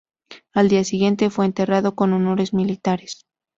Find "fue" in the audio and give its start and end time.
1.29-1.45